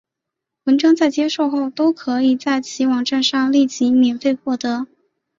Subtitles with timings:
[0.63, 4.87] 文章在接受后都可以在其网站上立即免费获得。